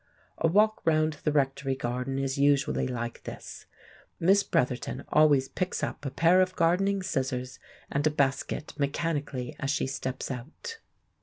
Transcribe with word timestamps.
A 0.39 0.47
walk 0.47 0.81
round 0.83 1.17
the 1.25 1.31
rectory 1.31 1.75
garden 1.75 2.17
is 2.17 2.35
usually 2.39 2.87
like 2.87 3.21
this. 3.21 3.67
Miss 4.19 4.41
Bretherton 4.41 5.03
always 5.09 5.47
picks 5.47 5.83
up 5.83 6.07
a 6.07 6.09
pair 6.09 6.41
of 6.41 6.55
gardening 6.55 7.03
scissors 7.03 7.59
and 7.91 8.07
a 8.07 8.09
basket 8.09 8.73
mechanically 8.79 9.55
as 9.59 9.69
she 9.69 9.85
steps 9.85 10.31
out. 10.31 10.79